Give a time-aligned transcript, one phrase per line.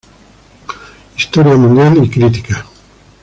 [1.15, 2.65] Historia mundial y crítica".